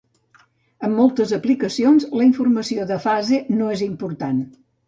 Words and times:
En 0.87 0.95
moltes 0.99 1.33
aplicacions, 1.37 2.07
la 2.21 2.27
informació 2.31 2.89
de 2.93 3.01
fase 3.07 3.43
no 3.59 3.73
és 3.79 3.89
important. 3.93 4.43